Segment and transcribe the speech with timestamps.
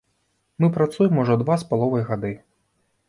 [0.63, 2.33] Мы працуем ужо два з паловай гады.